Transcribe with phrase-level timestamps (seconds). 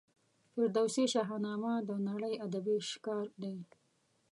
[0.53, 3.55] فردوسي شاهنامه د نړۍ ادبي شهکار دی.